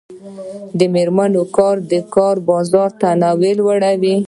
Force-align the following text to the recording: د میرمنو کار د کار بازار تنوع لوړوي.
د 0.77 0.79
میرمنو 0.93 1.43
کار 1.57 1.75
د 1.91 1.93
کار 2.15 2.35
بازار 2.49 2.89
تنوع 3.01 3.51
لوړوي. 3.59 4.15